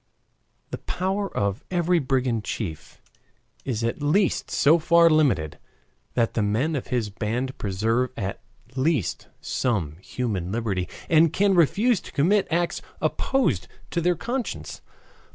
[0.71, 3.03] The power of every brigand chief
[3.65, 5.59] is at least so far limited
[6.15, 8.41] that the men of his band preserve at
[8.75, 14.81] least some human liberty, and can refuse to commit acts opposed to their conscience.